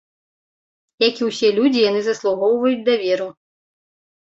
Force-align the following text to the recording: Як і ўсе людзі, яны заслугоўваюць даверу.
Як 1.07 1.13
і 1.21 1.27
ўсе 1.29 1.47
людзі, 1.59 1.85
яны 1.89 2.01
заслугоўваюць 2.09 2.83
даверу. 2.91 3.31